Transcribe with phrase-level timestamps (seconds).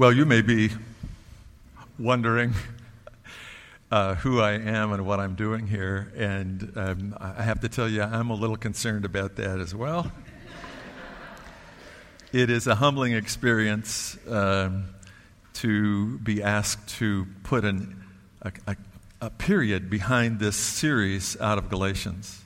[0.00, 0.70] Well, you may be
[1.98, 2.54] wondering
[3.90, 7.86] uh, who I am and what I'm doing here, and um, I have to tell
[7.86, 10.10] you, I'm a little concerned about that as well.
[12.32, 14.86] it is a humbling experience um,
[15.56, 18.02] to be asked to put an,
[18.40, 18.76] a, a,
[19.20, 22.40] a, period behind this series out of Galatians.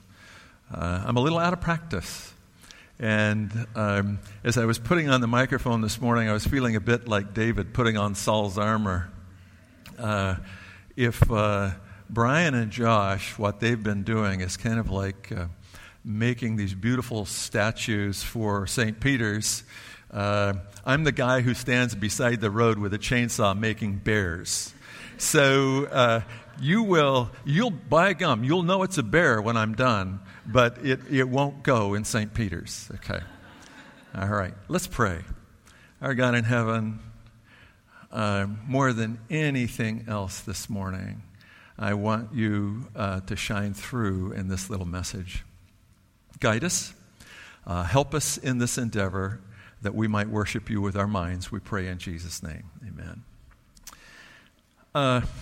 [0.69, 2.33] Uh, I'm a little out of practice.
[2.99, 6.79] And um, as I was putting on the microphone this morning, I was feeling a
[6.79, 9.11] bit like David putting on Saul's armor.
[9.99, 10.37] Uh,
[10.95, 11.71] if uh,
[12.09, 15.47] Brian and Josh, what they've been doing is kind of like uh,
[16.05, 18.97] making these beautiful statues for St.
[19.01, 19.63] Peter's,
[20.11, 20.53] uh,
[20.85, 24.73] I'm the guy who stands beside the road with a chainsaw making bears.
[25.17, 26.21] So uh,
[26.61, 30.99] you will, you'll buy gum, you'll know it's a bear when I'm done but it,
[31.09, 32.33] it won't go in St.
[32.33, 32.89] Peter's.
[32.95, 33.19] Okay.
[34.15, 34.53] All right.
[34.67, 35.19] Let's pray.
[36.01, 36.99] Our God in heaven,
[38.11, 41.23] uh, more than anything else this morning,
[41.77, 45.43] I want you uh, to shine through in this little message.
[46.39, 46.93] Guide us,
[47.65, 49.41] uh, help us in this endeavor
[49.81, 51.51] that we might worship you with our minds.
[51.51, 52.69] We pray in Jesus' name.
[54.95, 55.33] Amen.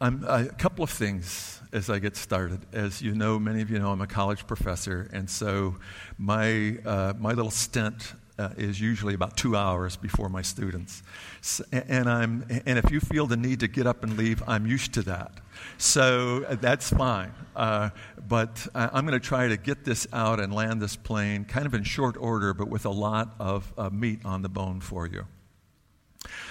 [0.00, 2.60] Uh, a couple of things as I get started.
[2.72, 5.76] As you know, many of you know, I'm a college professor, and so
[6.16, 11.02] my, uh, my little stint uh, is usually about two hours before my students.
[11.42, 14.66] So, and, I'm, and if you feel the need to get up and leave, I'm
[14.66, 15.32] used to that.
[15.76, 17.34] So uh, that's fine.
[17.54, 17.90] Uh,
[18.26, 21.74] but I'm going to try to get this out and land this plane kind of
[21.74, 25.26] in short order, but with a lot of uh, meat on the bone for you.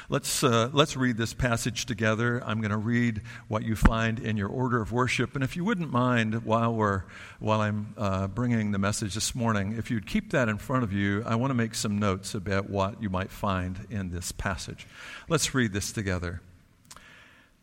[0.09, 2.41] Let's, uh, let's read this passage together.
[2.45, 5.36] I'm going to read what you find in your order of worship.
[5.36, 7.03] And if you wouldn't mind, while, we're,
[7.39, 10.94] while I'm uh, bringing the message this morning, if you'd keep that in front of
[10.94, 14.88] you, I want to make some notes about what you might find in this passage.
[15.27, 16.41] Let's read this together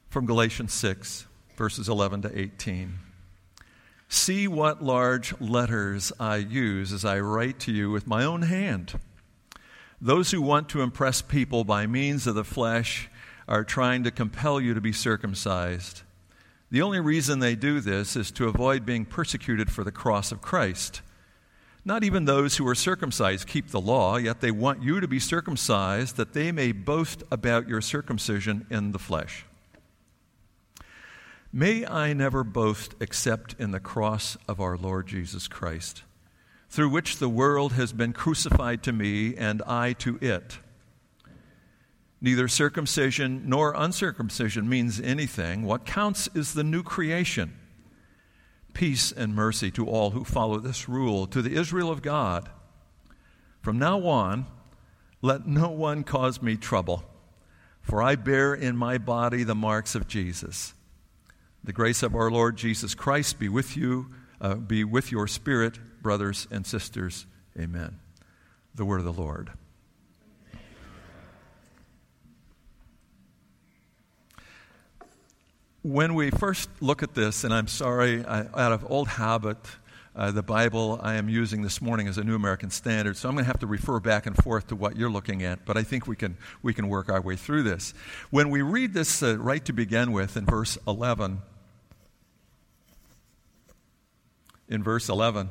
[0.08, 2.98] from Galatians 6, verses 11 to 18.
[4.08, 8.98] See what large letters I use as I write to you with my own hand.
[10.00, 13.08] Those who want to impress people by means of the flesh
[13.48, 16.02] are trying to compel you to be circumcised.
[16.70, 20.42] The only reason they do this is to avoid being persecuted for the cross of
[20.42, 21.00] Christ.
[21.84, 25.20] Not even those who are circumcised keep the law, yet they want you to be
[25.20, 29.46] circumcised that they may boast about your circumcision in the flesh.
[31.52, 36.02] May I never boast except in the cross of our Lord Jesus Christ
[36.68, 40.58] through which the world has been crucified to me and I to it.
[42.20, 45.62] Neither circumcision nor uncircumcision means anything.
[45.62, 47.56] What counts is the new creation.
[48.72, 52.50] Peace and mercy to all who follow this rule, to the Israel of God.
[53.60, 54.46] From now on,
[55.22, 57.04] let no one cause me trouble,
[57.80, 60.74] for I bear in my body the marks of Jesus.
[61.64, 64.08] The grace of our Lord Jesus Christ be with you,
[64.40, 67.26] uh, be with your spirit brothers and sisters.
[67.58, 67.98] Amen.
[68.74, 69.50] The word of the Lord.
[75.82, 79.58] When we first look at this, and I'm sorry, I, out of old habit,
[80.16, 83.34] uh, the Bible I am using this morning is a New American Standard, so I'm
[83.36, 85.84] going to have to refer back and forth to what you're looking at, but I
[85.84, 87.94] think we can, we can work our way through this.
[88.30, 91.40] When we read this uh, right to begin with in verse 11,
[94.68, 95.50] in verse 11,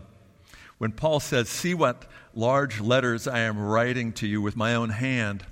[0.77, 4.89] when Paul says, See what large letters I am writing to you with my own
[4.89, 5.45] hand,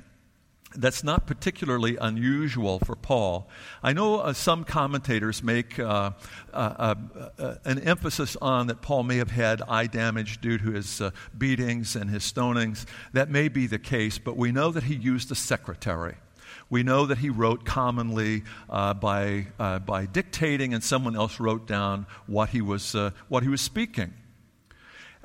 [0.76, 3.48] that's not particularly unusual for Paul.
[3.82, 6.12] I know uh, some commentators make uh,
[6.52, 6.96] uh, uh,
[7.38, 11.12] uh an emphasis on that Paul may have had eye damage due to his uh,
[11.38, 12.86] beatings and his stonings.
[13.14, 16.16] That may be the case, but we know that he used a secretary.
[16.70, 22.50] We know that he wrote commonly by, by dictating, and someone else wrote down what
[22.50, 22.96] he was,
[23.28, 24.14] what he was speaking.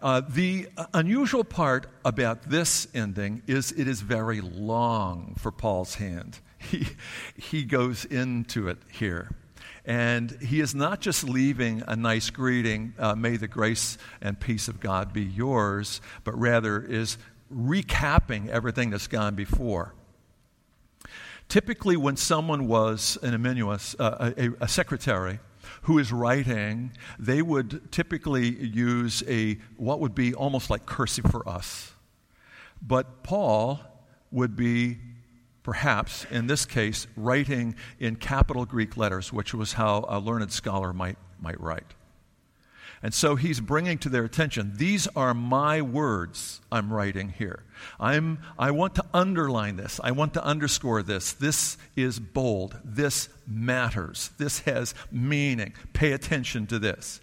[0.00, 6.40] Uh, the unusual part about this ending is it is very long for Paul's hand.
[6.60, 6.88] He,
[7.36, 9.30] he goes into it here.
[9.84, 14.66] And he is not just leaving a nice greeting, uh, may the grace and peace
[14.66, 17.16] of God be yours, but rather is
[17.54, 19.94] recapping everything that's gone before.
[21.48, 25.38] Typically, when someone was an amanuensis, uh, a, a secretary,
[25.82, 31.48] who is writing, they would typically use a what would be almost like cursive for
[31.48, 31.92] us.
[32.80, 33.80] But Paul
[34.30, 34.98] would be
[35.62, 40.92] perhaps in this case writing in capital Greek letters, which was how a learned scholar
[40.92, 41.94] might, might write.
[43.02, 47.64] And so he's bringing to their attention these are my words I'm writing here.
[48.00, 50.00] I'm, I want to underline this.
[50.02, 51.32] I want to underscore this.
[51.32, 52.76] This is bold.
[52.84, 54.30] This matters.
[54.38, 55.74] This has meaning.
[55.92, 57.20] Pay attention to this.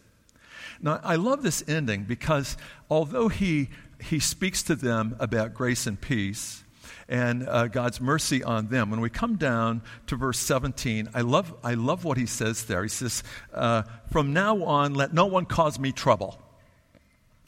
[0.82, 2.58] Now, I love this ending because
[2.90, 3.70] although he,
[4.02, 6.65] he speaks to them about grace and peace,
[7.08, 8.90] and uh, God's mercy on them.
[8.90, 12.84] When we come down to verse 17, I love, I love what he says there.
[12.84, 13.24] He says,
[13.54, 16.40] uh, From now on, let no one cause me trouble.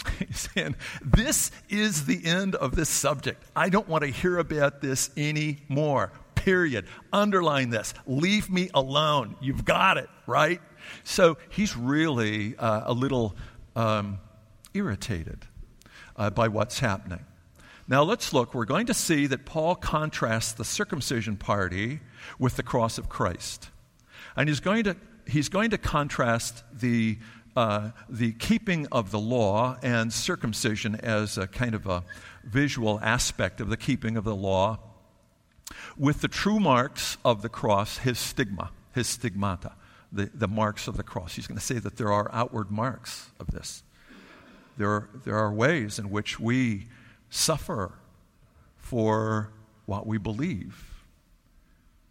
[0.19, 3.43] He's saying, This is the end of this subject.
[3.55, 6.11] I don't want to hear about this anymore.
[6.35, 6.85] Period.
[7.11, 7.93] Underline this.
[8.05, 9.35] Leave me alone.
[9.41, 10.61] You've got it, right?
[11.03, 13.35] So he's really uh, a little
[13.75, 14.19] um,
[14.73, 15.45] irritated
[16.15, 17.25] uh, by what's happening.
[17.89, 18.53] Now let's look.
[18.53, 22.01] We're going to see that Paul contrasts the circumcision party
[22.37, 23.69] with the cross of Christ.
[24.35, 27.17] And he's going to, he's going to contrast the,
[27.55, 32.03] uh, the keeping of the law and circumcision as a kind of a
[32.43, 34.79] visual aspect of the keeping of the law
[35.97, 39.73] with the true marks of the cross, his stigma, his stigmata,
[40.11, 41.35] the, the marks of the cross.
[41.35, 43.83] He's going to say that there are outward marks of this.
[44.77, 46.87] There are, there are ways in which we
[47.29, 47.93] suffer
[48.77, 49.51] for
[49.85, 50.93] what we believe.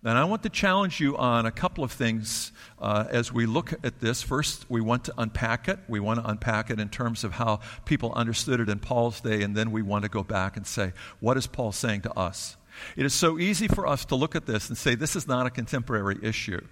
[0.04, 3.72] And I want to challenge you on a couple of things uh, as we look
[3.84, 4.22] at this.
[4.22, 5.80] First, we want to unpack it.
[5.88, 9.42] We want to unpack it in terms of how people understood it in Paul's day,
[9.42, 12.56] and then we want to go back and say, what is Paul saying to us?
[12.94, 15.46] It is so easy for us to look at this and say, this is not
[15.46, 16.64] a contemporary issue.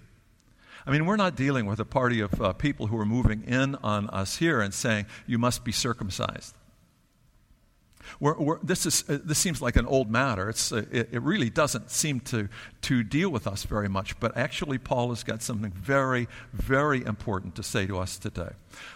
[0.87, 3.75] I mean, we're not dealing with a party of uh, people who are moving in
[3.76, 6.55] on us here and saying, you must be circumcised.
[8.20, 10.52] We're, we're, this, is, uh, this seems like an old matter.
[10.72, 12.48] Uh, it, it, really doesn't seem to,
[12.82, 17.54] to deal with us very much, but actually, Paul has got something very, very important
[17.56, 18.50] to say to us today.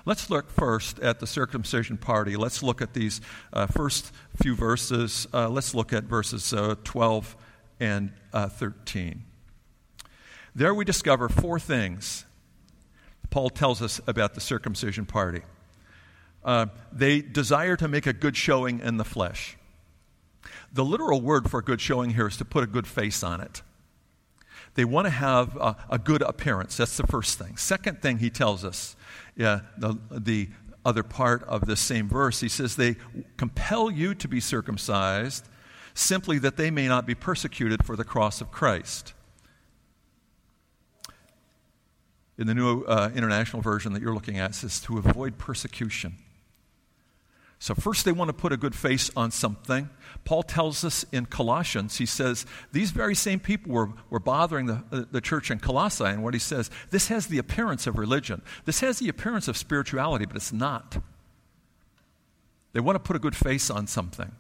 [0.05, 2.37] Let's look first at the circumcision party.
[2.37, 3.21] Let's look at these
[3.53, 4.13] uh, first
[4.43, 5.27] few verses.
[5.33, 7.37] Uh, let's look at verses uh, 12
[7.81, 9.25] and uh, 13.
[10.55, 12.25] There we discover four things
[13.31, 15.43] Paul tells us about the circumcision party.
[16.49, 19.59] Uh, they desire to make a good showing in the flesh.
[20.73, 23.61] The literal word for good showing here is to put a good face on it.
[24.73, 26.79] They want to have a, a good appearance.
[26.79, 27.59] That's the first thing.
[27.59, 28.97] Second thing he tells us,
[29.37, 30.49] yeah, the, the
[30.87, 32.97] other part of this same verse, he says they
[33.37, 35.47] compel you to be circumcised
[35.93, 39.13] simply that they may not be persecuted for the cross of Christ.
[42.39, 46.17] In the New uh, International Version that you're looking at, it says to avoid persecution.
[47.61, 49.91] So, first, they want to put a good face on something.
[50.25, 55.09] Paul tells us in Colossians, he says, these very same people were, were bothering the,
[55.11, 56.05] the church in Colossae.
[56.05, 58.43] And what he says, this has the appearance of religion.
[58.65, 60.99] This has the appearance of spirituality, but it's not.
[62.73, 64.31] They want to put a good face on something.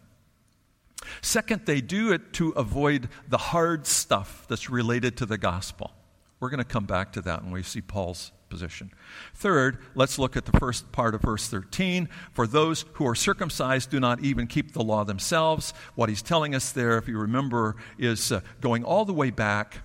[1.21, 5.93] Second, they do it to avoid the hard stuff that's related to the gospel.
[6.41, 8.91] We're going to come back to that when we see Paul's position.
[9.35, 12.09] Third, let's look at the first part of verse 13.
[12.33, 15.75] For those who are circumcised do not even keep the law themselves.
[15.95, 19.79] What he's telling us there, if you remember, is uh, going all the way back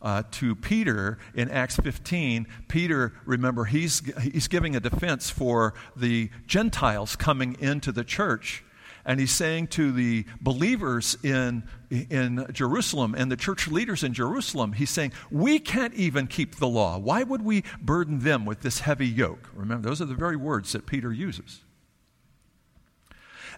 [0.00, 2.46] uh, to Peter in Acts 15.
[2.68, 8.64] Peter, remember, he's, he's giving a defense for the Gentiles coming into the church
[9.04, 14.72] and he's saying to the believers in, in Jerusalem and the church leaders in Jerusalem,
[14.72, 16.98] he's saying, We can't even keep the law.
[16.98, 19.50] Why would we burden them with this heavy yoke?
[19.54, 21.60] Remember, those are the very words that Peter uses.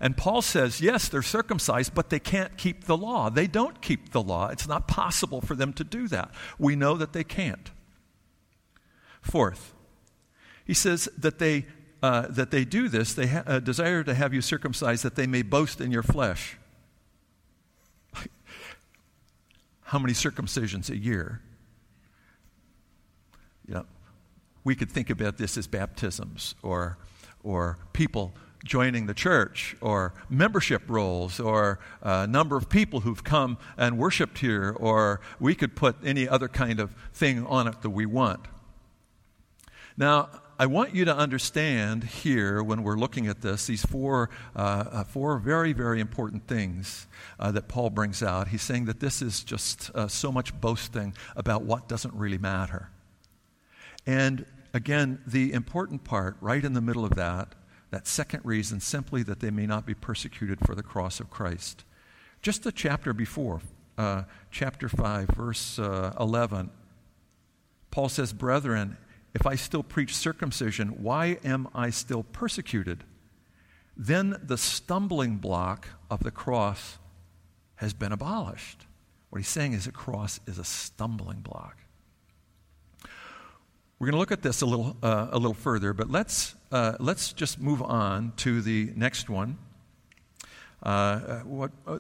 [0.00, 3.30] And Paul says, yes, they're circumcised, but they can't keep the law.
[3.30, 4.48] They don't keep the law.
[4.48, 6.30] It's not possible for them to do that.
[6.58, 7.70] We know that they can't.
[9.20, 9.72] Fourth,
[10.64, 11.66] he says that they
[12.04, 15.26] uh, that they do this, they ha- uh, desire to have you circumcised that they
[15.26, 16.58] may boast in your flesh.
[19.84, 21.40] How many circumcisions a year?
[23.66, 23.86] Know,
[24.64, 26.98] we could think about this as baptisms or,
[27.42, 28.34] or people
[28.66, 33.96] joining the church or membership rolls or a uh, number of people who've come and
[33.96, 38.04] worshiped here or we could put any other kind of thing on it that we
[38.04, 38.44] want.
[39.96, 44.84] Now, I want you to understand here when we're looking at this, these four, uh,
[44.88, 47.08] uh, four very, very important things
[47.40, 48.48] uh, that Paul brings out.
[48.48, 52.90] He's saying that this is just uh, so much boasting about what doesn't really matter.
[54.06, 57.56] And again, the important part, right in the middle of that,
[57.90, 61.84] that second reason, simply that they may not be persecuted for the cross of Christ.
[62.42, 63.60] Just the chapter before,
[63.98, 66.70] uh, chapter 5, verse uh, 11,
[67.90, 68.98] Paul says, Brethren,
[69.34, 73.04] if I still preach circumcision, why am I still persecuted?
[73.96, 76.98] Then the stumbling block of the cross
[77.76, 78.86] has been abolished.
[79.30, 81.76] What he's saying is a cross is a stumbling block.
[83.98, 86.94] We're going to look at this a little, uh, a little further, but let's, uh,
[87.00, 89.58] let's just move on to the next one.
[90.82, 91.98] Uh, uh what, uh,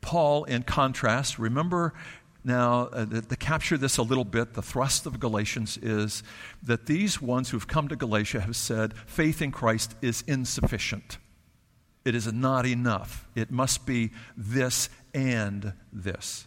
[0.00, 1.94] Paul, in contrast, remember
[2.44, 6.22] now, uh, to, to, capture this a little bit, the thrust of Galatians is
[6.62, 11.16] that these ones who've come to Galatia have said faith in Christ is insufficient.
[12.04, 13.26] It is not enough.
[13.34, 16.46] It must be this and this.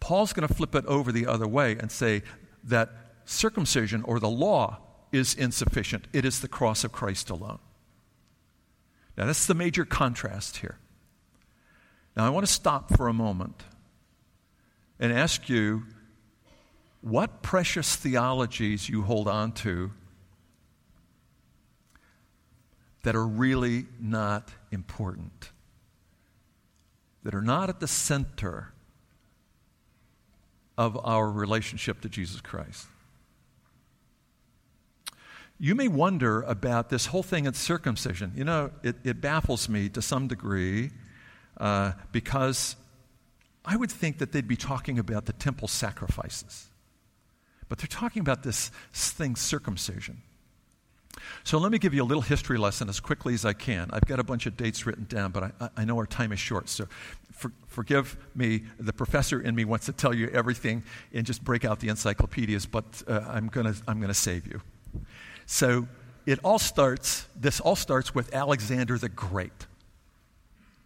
[0.00, 2.22] Paul's going to flip it over the other way and say
[2.64, 2.90] that
[3.24, 4.78] circumcision or the law
[5.12, 6.08] is insufficient.
[6.12, 7.60] It is the cross of Christ alone.
[9.16, 10.78] Now, that's the major contrast here.
[12.16, 13.62] Now, I want to stop for a moment
[15.00, 15.84] and ask you
[17.00, 19.90] what precious theologies you hold on to
[23.02, 25.50] that are really not important,
[27.22, 28.74] that are not at the center
[30.76, 32.86] of our relationship to Jesus Christ.
[35.58, 38.32] You may wonder about this whole thing of circumcision.
[38.34, 40.90] You know, it, it baffles me to some degree
[41.58, 42.76] uh, because
[43.64, 46.68] I would think that they'd be talking about the temple sacrifices.
[47.68, 50.22] But they're talking about this thing, circumcision.
[51.44, 53.90] So let me give you a little history lesson as quickly as I can.
[53.92, 56.40] I've got a bunch of dates written down, but I, I know our time is
[56.40, 56.68] short.
[56.68, 56.86] So
[57.32, 58.64] for, forgive me.
[58.78, 62.66] The professor in me wants to tell you everything and just break out the encyclopedias,
[62.66, 64.60] but uh, I'm going to I'm to save you.
[65.46, 65.88] So
[66.26, 69.66] it all starts, this all starts with Alexander the Great.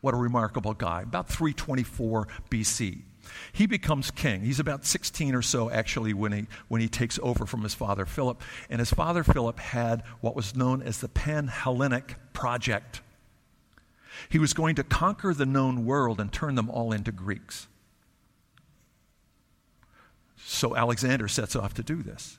[0.04, 1.00] What a remarkable guy.
[1.00, 3.04] About 324 BC.
[3.54, 4.42] He becomes king.
[4.42, 8.04] He's about 16 or so, actually, when he, when he takes over from his father
[8.04, 8.42] Philip.
[8.68, 13.00] And his father Philip had what was known as the Pan Hellenic Project.
[14.28, 17.66] He was going to conquer the known world and turn them all into Greeks.
[20.36, 22.38] So Alexander sets off to do this.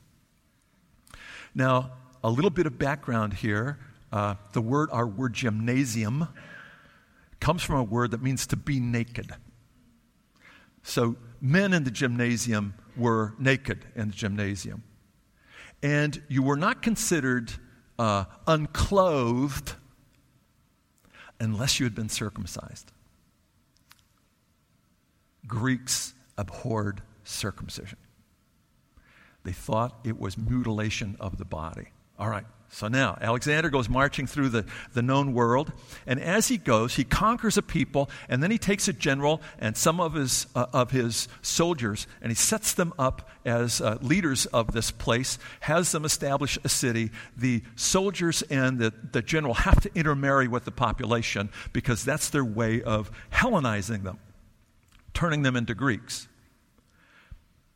[1.55, 1.93] Now,
[2.23, 3.79] a little bit of background here.
[4.11, 6.27] Uh, the word, our word gymnasium,
[7.39, 9.31] comes from a word that means to be naked.
[10.83, 14.83] So men in the gymnasium were naked in the gymnasium.
[15.81, 17.51] And you were not considered
[17.99, 19.73] uh, unclothed
[21.39, 22.91] unless you had been circumcised.
[25.47, 27.97] Greeks abhorred circumcision.
[29.43, 31.89] They thought it was mutilation of the body.
[32.17, 32.45] All right.
[32.75, 35.71] So now, Alexander goes marching through the, the known world,
[36.05, 39.77] and as he goes, he conquers a people, and then he takes a general and
[39.77, 44.45] some of his, uh, of his soldiers, and he sets them up as uh, leaders
[44.47, 47.11] of this place, has them establish a city.
[47.37, 52.43] The soldiers and the, the general have to intermarry with the population because that's their
[52.43, 54.19] way of Hellenizing them,
[55.13, 56.27] turning them into Greeks.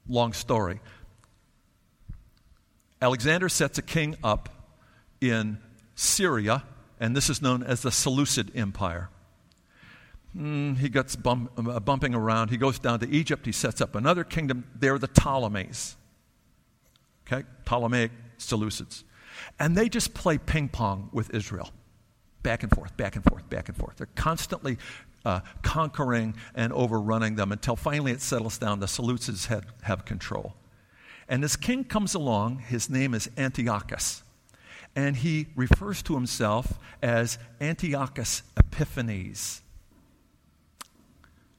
[0.09, 0.81] Long story.
[3.01, 4.49] Alexander sets a king up
[5.21, 5.59] in
[5.95, 6.63] Syria,
[6.99, 9.09] and this is known as the Seleucid Empire.
[10.35, 12.49] Mm, he gets bump, uh, bumping around.
[12.49, 13.45] He goes down to Egypt.
[13.45, 14.65] He sets up another kingdom.
[14.75, 15.95] They're the Ptolemies.
[17.25, 17.45] Okay?
[17.65, 19.03] Ptolemaic Seleucids.
[19.59, 21.71] And they just play ping pong with Israel.
[22.43, 23.97] Back and forth, back and forth, back and forth.
[23.97, 24.77] They're constantly
[25.25, 28.79] uh, conquering and overrunning them until finally it settles down.
[28.79, 30.53] The Seleucids have, have control.
[31.27, 32.59] And this king comes along.
[32.59, 34.23] His name is Antiochus
[34.99, 39.61] and he refers to himself as Antiochus Epiphanes.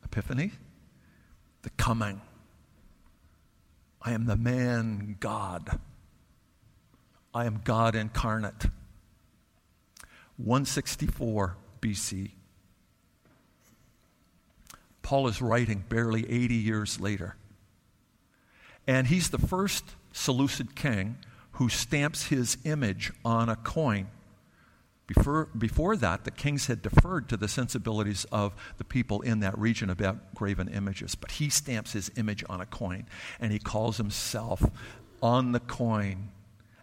[0.04, 0.52] Epiphany?
[1.62, 2.20] The coming.
[4.02, 5.80] I am the man God.
[7.32, 8.66] I am God incarnate.
[10.36, 12.32] 164 BC.
[15.00, 17.36] Paul is writing barely 80 years later.
[18.86, 21.16] And he's the first Seleucid king
[21.60, 24.08] who stamps his image on a coin.
[25.06, 29.58] Before, before that, the kings had deferred to the sensibilities of the people in that
[29.58, 31.14] region about graven images.
[31.14, 33.04] But he stamps his image on a coin,
[33.38, 34.62] and he calls himself
[35.20, 36.30] on the coin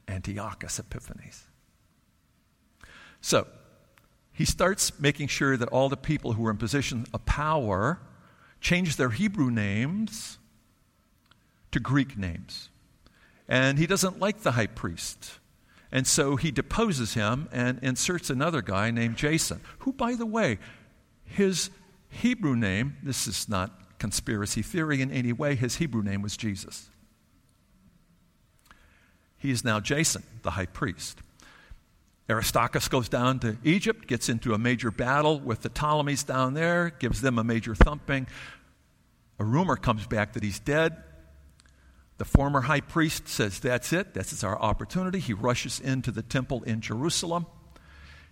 [0.08, 1.48] Antiochus Epiphanes.
[3.20, 3.48] So,
[4.32, 8.00] he starts making sure that all the people who are in position of power
[8.62, 10.38] change their Hebrew names
[11.72, 12.70] to Greek names.
[13.48, 15.40] And he doesn't like the high priest.
[15.92, 20.60] And so he deposes him and inserts another guy named Jason, who, by the way,
[21.24, 21.70] his
[22.10, 26.90] Hebrew name, this is not conspiracy theory in any way, his Hebrew name was Jesus.
[29.38, 31.20] He is now Jason, the high priest.
[32.30, 36.90] Aristarchus goes down to Egypt, gets into a major battle with the Ptolemies down there,
[37.00, 38.28] gives them a major thumping.
[39.40, 40.98] A rumor comes back that he's dead.
[42.18, 45.20] The former high priest says, That's it, this is our opportunity.
[45.20, 47.46] He rushes into the temple in Jerusalem.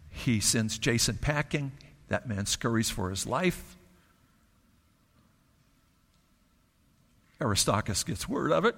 [0.09, 1.71] He sends Jason packing.
[2.07, 3.77] That man scurries for his life.
[7.41, 8.75] Aristarchus gets word of it,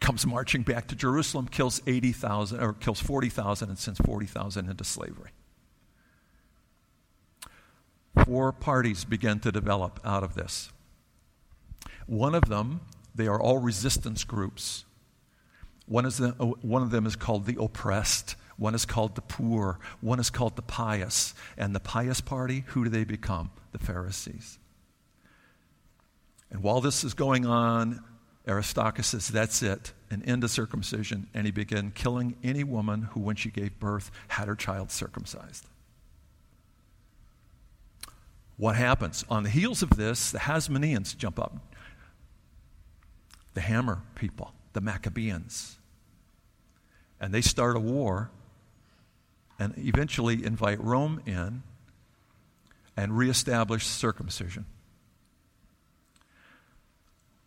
[0.00, 5.30] comes marching back to Jerusalem, kills 80,000 or kills 40,000 and sends 40,000 into slavery.
[8.24, 10.70] Four parties begin to develop out of this.
[12.06, 12.80] One of them,
[13.14, 14.84] they are all resistance groups.
[15.86, 18.36] One, is the, uh, one of them is called the oppressed.
[18.56, 19.78] One is called the poor.
[20.00, 21.34] One is called the pious.
[21.56, 23.50] And the pious party, who do they become?
[23.72, 24.58] The Pharisees.
[26.50, 28.04] And while this is going on,
[28.46, 31.28] Aristarchus says, That's it, an end to circumcision.
[31.34, 35.66] And he began killing any woman who, when she gave birth, had her child circumcised.
[38.56, 39.24] What happens?
[39.28, 41.56] On the heels of this, the Hasmoneans jump up.
[43.54, 45.78] The hammer people, the Maccabeans.
[47.20, 48.30] And they start a war
[49.58, 51.62] and eventually invite Rome in
[52.96, 54.66] and reestablish circumcision.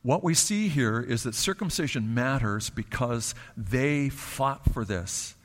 [0.02, 5.36] What we see here is that circumcision matters because they fought for this.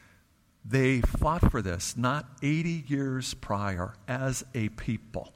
[0.64, 5.32] They fought for this not 80 years prior as a people.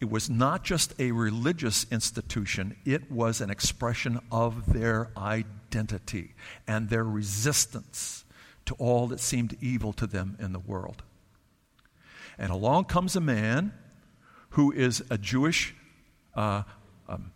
[0.00, 6.34] It was not just a religious institution, it was an expression of their identity
[6.66, 8.24] and their resistance
[8.64, 11.02] to all that seemed evil to them in the world.
[12.38, 13.74] And along comes a man
[14.50, 15.74] who is a Jewish
[16.34, 16.62] uh,
[17.08, 17.32] um,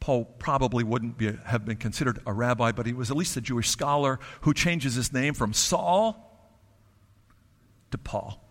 [0.00, 3.40] Paul probably wouldn't be, have been considered a rabbi, but he was at least a
[3.40, 6.26] Jewish scholar who changes his name from Saul
[7.90, 8.42] to Paul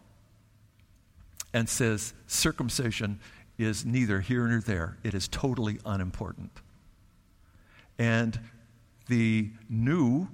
[1.51, 3.19] and says circumcision
[3.59, 6.61] is neither here nor there, it is totally unimportant.
[7.99, 8.39] And
[9.07, 10.29] the new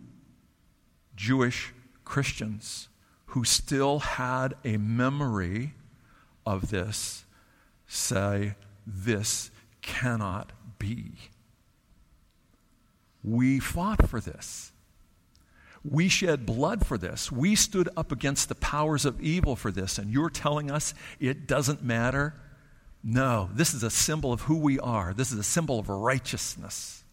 [1.15, 2.87] Jewish Christians
[3.27, 5.73] who still had a memory
[6.45, 7.25] of this
[7.87, 9.49] say, This
[9.81, 11.13] cannot be.
[13.23, 14.71] We fought for this.
[15.83, 17.31] We shed blood for this.
[17.31, 19.97] We stood up against the powers of evil for this.
[19.97, 22.35] And you're telling us it doesn't matter?
[23.07, 25.13] No, this is a symbol of who we are.
[25.13, 27.03] This is a symbol of righteousness.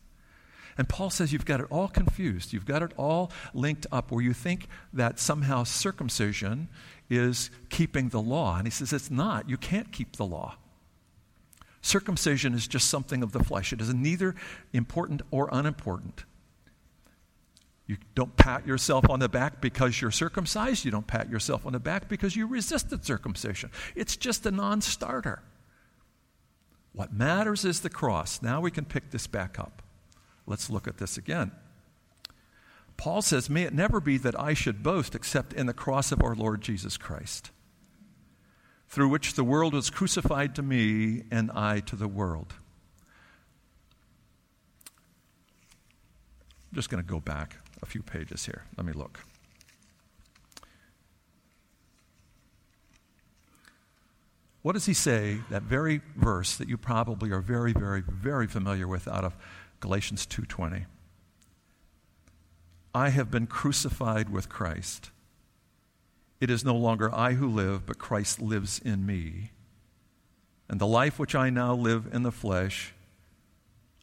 [0.79, 2.55] And Paul says you've got it all confused.
[2.55, 6.69] You've got it all linked up where you think that somehow circumcision
[7.11, 8.57] is keeping the law.
[8.57, 9.51] And he says it's not.
[9.51, 10.57] You can't keep the law.
[11.83, 14.35] Circumcision is just something of the flesh, it is neither
[14.73, 16.25] important or unimportant.
[17.87, 20.87] You don't pat yourself on the back because you're circumcised.
[20.87, 23.71] You don't pat yourself on the back because you resisted circumcision.
[23.95, 25.43] It's just a non starter.
[26.93, 28.43] What matters is the cross.
[28.43, 29.83] Now we can pick this back up.
[30.47, 31.53] Let's look at this again.
[32.97, 36.23] Paul says, May it never be that I should boast except in the cross of
[36.23, 37.51] our Lord Jesus Christ
[38.93, 42.53] through which the world was crucified to me and I to the world.
[46.71, 48.65] I'm just going to go back a few pages here.
[48.77, 49.21] Let me look.
[54.63, 58.87] What does he say, that very verse that you probably are very, very, very familiar
[58.87, 59.37] with out of
[59.81, 60.87] Galatians 2.20?
[62.95, 65.11] I have been crucified with Christ.
[66.41, 69.51] It is no longer I who live, but Christ lives in me.
[70.69, 72.95] And the life which I now live in the flesh,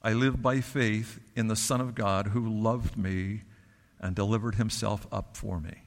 [0.01, 3.43] I live by faith in the Son of God who loved me
[3.99, 5.83] and delivered himself up for me.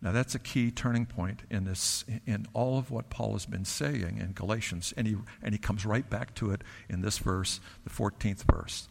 [0.00, 3.64] Now that's a key turning point in this in all of what Paul has been
[3.64, 7.60] saying in Galatians and he and he comes right back to it in this verse,
[7.84, 8.88] the 14th verse.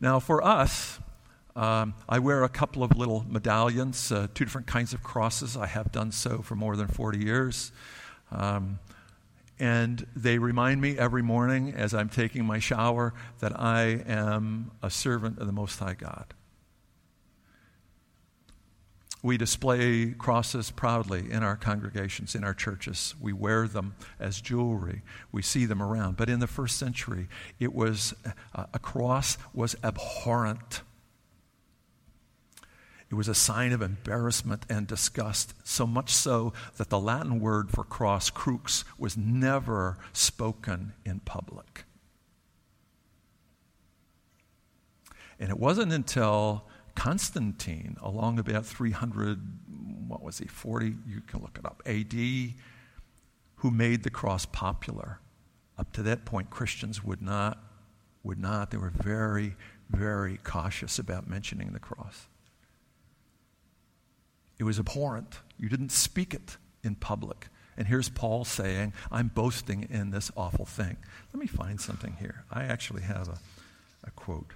[0.00, 0.98] Now for us,
[1.54, 5.56] um, I wear a couple of little medallions, uh, two different kinds of crosses.
[5.56, 7.72] I have done so for more than 40 years.
[8.30, 8.78] Um,
[9.60, 14.90] and they remind me every morning as I'm taking my shower that I am a
[14.90, 16.34] servant of the Most High God.
[19.22, 23.14] We display crosses proudly in our congregations, in our churches.
[23.20, 25.02] We wear them as jewelry.
[25.30, 26.16] We see them around.
[26.16, 27.28] But in the first century,
[27.60, 28.14] it was
[28.54, 30.82] uh, a cross was abhorrent
[33.12, 37.70] it was a sign of embarrassment and disgust, so much so that the Latin word
[37.70, 41.84] for cross, crux, was never spoken in public.
[45.38, 49.40] And it wasn't until Constantine, along about 300,
[50.08, 52.12] what was he, 40, you can look it up, AD,
[53.56, 55.20] who made the cross popular.
[55.78, 57.58] Up to that point, Christians would not,
[58.22, 59.56] would not, they were very,
[59.90, 62.26] very cautious about mentioning the cross.
[64.58, 65.40] It was abhorrent.
[65.58, 67.48] You didn't speak it in public.
[67.76, 70.98] And here's Paul saying, I'm boasting in this awful thing.
[71.32, 72.44] Let me find something here.
[72.50, 73.38] I actually have a,
[74.04, 74.52] a quote.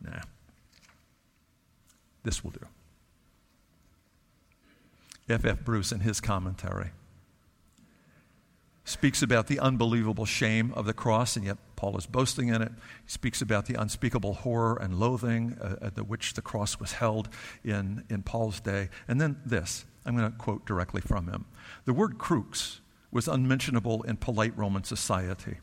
[0.00, 0.20] Nah.
[2.22, 2.66] This will do.
[5.28, 5.44] F.
[5.44, 5.60] F.
[5.64, 6.90] Bruce, in his commentary,
[8.84, 12.72] speaks about the unbelievable shame of the cross, and yet Paul is boasting in it.
[13.04, 17.28] He speaks about the unspeakable horror and loathing uh, at which the cross was held
[17.62, 18.88] in, in Paul's day.
[19.06, 21.44] And then this I'm going to quote directly from him.
[21.84, 22.80] The word crux
[23.10, 25.58] was unmentionable in polite Roman society,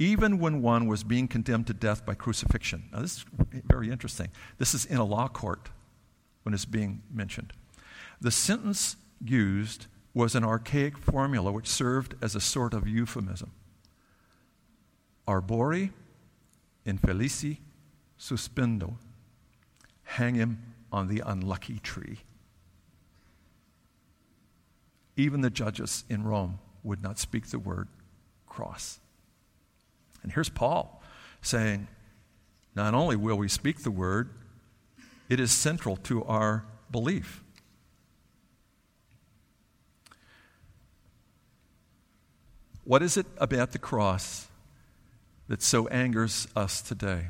[0.00, 2.88] even when one was being condemned to death by crucifixion.
[2.90, 3.24] Now, this is
[3.66, 4.30] very interesting.
[4.56, 5.68] This is in a law court
[6.42, 7.52] when it's being mentioned.
[8.18, 13.52] The sentence used was an archaic formula which served as a sort of euphemism.
[15.28, 15.90] Arbori
[16.86, 17.58] infelici
[18.18, 18.94] suspendo.
[20.04, 22.20] Hang him on the unlucky tree.
[25.14, 27.88] Even the judges in Rome would not speak the word
[28.46, 28.98] cross.
[30.22, 31.02] And here's Paul
[31.42, 31.88] saying,
[32.74, 34.30] not only will we speak the word,
[35.28, 37.42] it is central to our belief.
[42.84, 44.48] What is it about the cross
[45.48, 47.28] that so angers us today?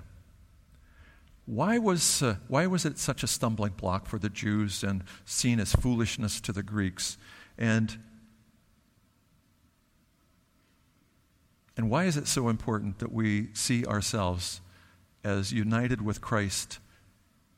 [1.46, 5.58] Why was, uh, why was it such a stumbling block for the Jews and seen
[5.58, 7.18] as foolishness to the Greeks?
[7.58, 7.98] And,
[11.76, 14.60] and why is it so important that we see ourselves
[15.24, 16.78] as united with Christ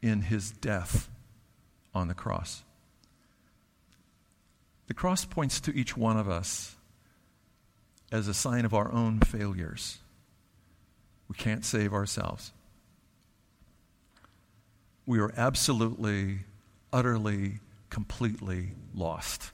[0.01, 1.09] in his death
[1.95, 2.63] on the cross?
[4.87, 6.77] The cross points to each one of us
[8.11, 9.99] as a sign of our own failures.
[11.29, 12.53] We can't save ourselves.
[15.07, 16.41] We are absolutely,
[16.93, 19.51] utterly, completely lost.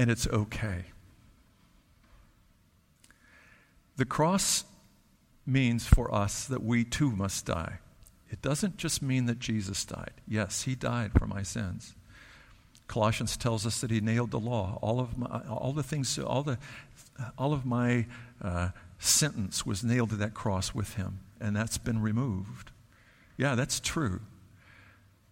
[0.00, 0.84] And it's okay.
[3.98, 4.64] The cross
[5.44, 7.80] means for us that we too must die.
[8.30, 10.12] It doesn't just mean that Jesus died.
[10.26, 11.94] Yes, he died for my sins.
[12.86, 14.78] Colossians tells us that he nailed the law.
[14.80, 16.56] All of my, all the things, all the,
[17.36, 18.06] all of my
[18.40, 22.70] uh, sentence was nailed to that cross with him, and that's been removed.
[23.36, 24.22] Yeah, that's true.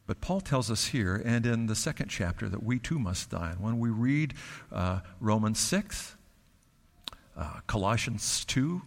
[0.09, 3.51] But Paul tells us here and in the second chapter that we too must die.
[3.51, 4.33] And when we read
[4.73, 6.17] uh, Romans 6,
[7.37, 8.81] uh, Colossians 2,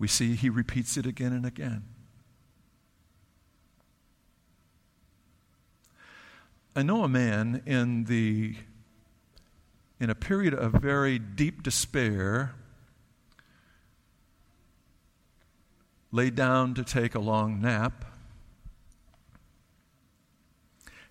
[0.00, 1.84] we see he repeats it again and again.
[6.74, 8.56] I know a man in the
[10.00, 12.52] in a period of very deep despair
[16.10, 18.15] laid down to take a long nap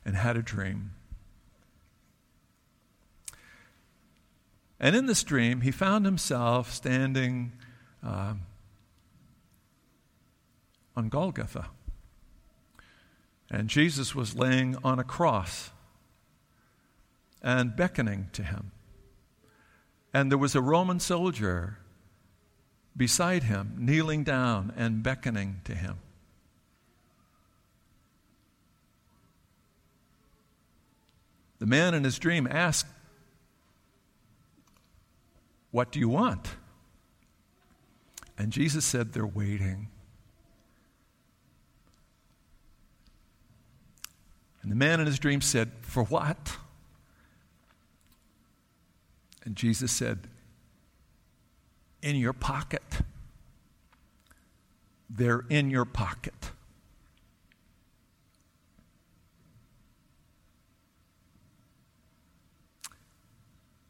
[0.05, 0.91] and had a dream.
[4.79, 7.53] And in this dream, he found himself standing
[8.05, 8.35] uh,
[10.95, 11.69] on Golgotha.
[13.49, 15.71] And Jesus was laying on a cross
[17.41, 18.71] and beckoning to him.
[20.13, 21.77] And there was a Roman soldier
[22.97, 25.97] beside him, kneeling down and beckoning to him.
[31.59, 32.87] The man in his dream asked,
[35.71, 36.55] What do you want?
[38.37, 39.87] And Jesus said, They're waiting.
[44.61, 46.57] And the man in his dream said, For what?
[49.43, 50.27] And Jesus said,
[52.01, 52.81] In your pocket.
[55.07, 56.51] They're in your pocket.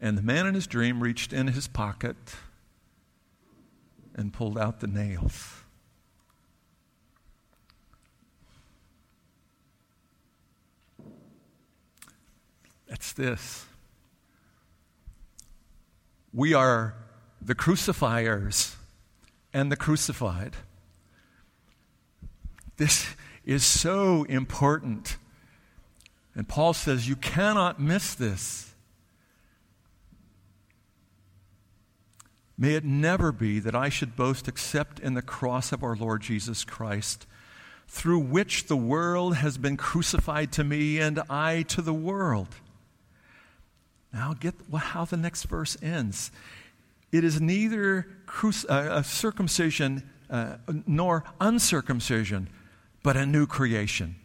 [0.06, 2.16] And the man in his dream reached in his pocket
[4.14, 5.64] and pulled out the nails.
[12.88, 13.66] That's this.
[16.32, 16.94] We are
[17.42, 18.76] the crucifiers
[19.56, 20.54] and the crucified.
[22.78, 25.18] This is so important.
[26.36, 28.75] And Paul says you cannot miss this.
[32.58, 36.22] May it never be that I should boast except in the cross of our Lord
[36.22, 37.28] Jesus Christ,
[37.88, 42.56] through which the world has been crucified to me and I to the world.
[44.14, 46.32] Now, get how the next verse ends.
[47.12, 48.08] It is neither
[48.70, 52.50] uh, circumcision uh, nor uncircumcision,
[53.04, 54.16] but a new creation.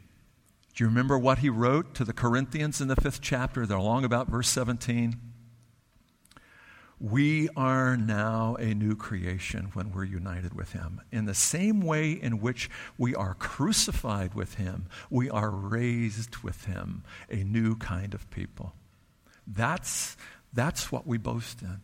[0.75, 3.67] Do you remember what he wrote to the Corinthians in the fifth chapter?
[3.67, 5.30] They're along about verse 17.
[7.01, 11.01] We are now a new creation when we're united with Him.
[11.11, 16.67] In the same way in which we are crucified with Him, we are raised with
[16.67, 18.75] Him, a new kind of people.
[19.47, 20.19] That's,
[20.53, 21.81] that's what we boast in.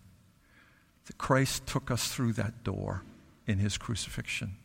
[1.06, 3.02] That Christ took us through that door
[3.46, 4.56] in His crucifixion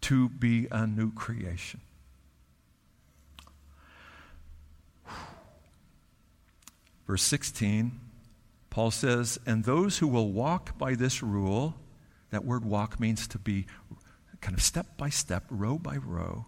[0.00, 1.80] to be a new creation.
[7.06, 8.00] Verse 16
[8.76, 11.76] Paul says, and those who will walk by this rule,
[12.28, 13.64] that word walk means to be
[14.42, 16.44] kind of step by step, row by row.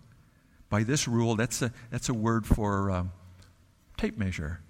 [0.68, 3.12] By this rule, that's a, that's a word for um,
[3.96, 4.60] tape measure.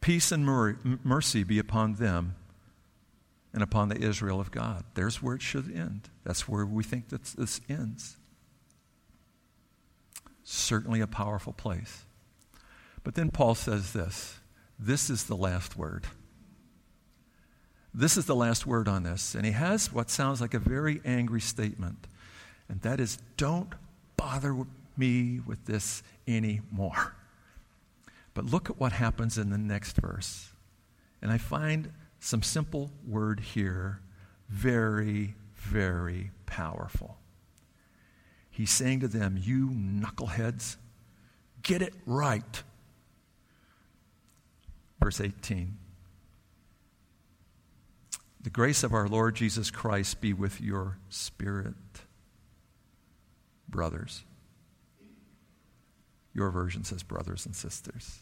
[0.00, 0.46] Peace and
[1.02, 2.36] mercy be upon them
[3.52, 4.84] and upon the Israel of God.
[4.94, 6.08] There's where it should end.
[6.22, 8.16] That's where we think that this ends.
[10.44, 12.03] Certainly a powerful place.
[13.04, 14.40] But then Paul says this
[14.78, 16.06] this is the last word.
[17.92, 19.36] This is the last word on this.
[19.36, 22.08] And he has what sounds like a very angry statement,
[22.68, 23.72] and that is don't
[24.16, 24.56] bother
[24.96, 27.14] me with this anymore.
[28.32, 30.50] But look at what happens in the next verse.
[31.22, 34.00] And I find some simple word here
[34.48, 37.18] very, very powerful.
[38.50, 40.76] He's saying to them, You knuckleheads,
[41.62, 42.62] get it right.
[45.04, 45.76] Verse 18
[48.40, 51.74] The grace of our Lord Jesus Christ be with your spirit,
[53.68, 54.24] brothers.
[56.32, 58.20] Your version says brothers and sisters.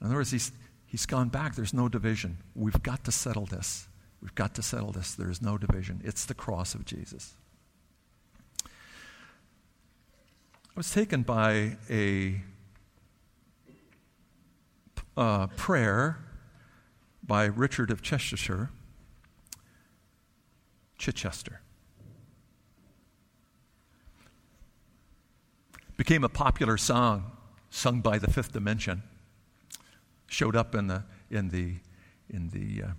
[0.00, 0.52] In other words, he's,
[0.86, 1.56] he's gone back.
[1.56, 2.38] There's no division.
[2.54, 3.88] We've got to settle this.
[4.22, 5.14] We've got to settle this.
[5.14, 6.00] There's no division.
[6.04, 7.34] It's the cross of Jesus.
[8.64, 8.68] I
[10.76, 12.40] was taken by a
[15.16, 16.18] uh, prayer
[17.22, 18.70] by Richard of Chestershire,
[20.98, 21.60] Chichester.
[25.96, 27.32] Became a popular song
[27.70, 29.02] sung by the Fifth Dimension.
[30.26, 31.76] Showed up in the in the
[32.28, 32.90] in the uh,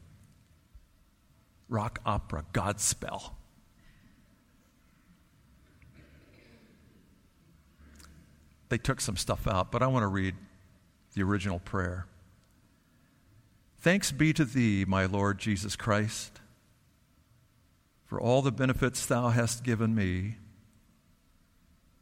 [1.70, 3.32] rock opera Godspell.
[8.70, 10.36] They took some stuff out, but I want to read
[11.18, 12.06] the original prayer.
[13.80, 16.40] Thanks be to thee, my Lord Jesus Christ,
[18.06, 20.38] for all the benefits thou hast given me,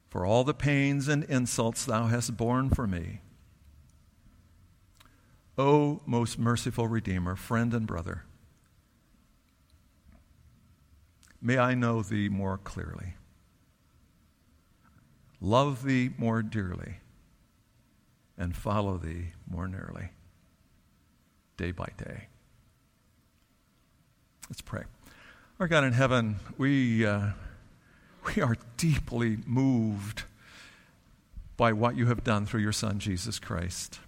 [0.10, 3.21] for all the pains and insults thou hast borne for me.
[5.58, 8.23] O most merciful Redeemer, friend and brother,
[11.41, 13.13] may I know thee more clearly,
[15.39, 16.97] love thee more dearly
[18.37, 20.09] and follow thee more nearly
[21.57, 22.27] day by day.
[24.49, 24.83] Let's pray.
[25.59, 27.29] Our God in heaven, we, uh,
[28.25, 30.23] we are deeply moved
[31.57, 33.99] by what you have done through your Son, Jesus Christ.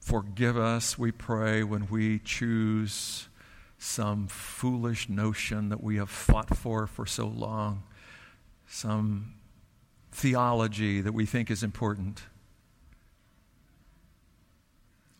[0.00, 3.28] Forgive us, we pray, when we choose
[3.78, 7.82] some foolish notion that we have fought for for so long,
[8.66, 9.34] some
[10.12, 12.22] theology that we think is important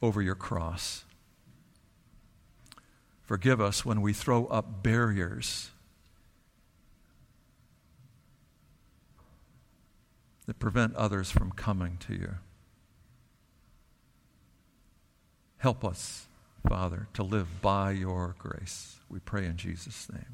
[0.03, 1.05] over your cross.
[3.23, 5.71] Forgive us when we throw up barriers
[10.47, 12.35] that prevent others from coming to you.
[15.59, 16.27] Help us,
[16.69, 18.97] Father, to live by your grace.
[19.09, 20.25] We pray in Jesus' name.